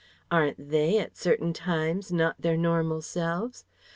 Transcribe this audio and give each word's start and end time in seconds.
Aren't 0.31 0.69
they 0.71 0.97
at 0.97 1.15
certain 1.15 1.53
times 1.53 2.11
not 2.11 2.41
their 2.41 2.57
normal 2.57 3.03
selves? 3.03 3.65